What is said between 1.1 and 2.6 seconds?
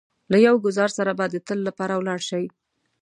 به د تل لپاره ولاړ شئ.